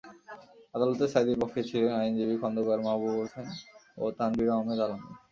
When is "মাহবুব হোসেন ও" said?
2.85-4.03